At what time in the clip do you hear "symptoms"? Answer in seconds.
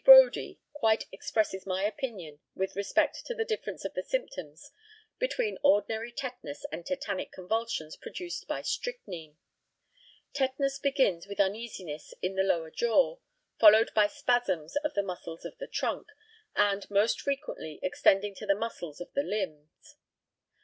4.01-4.71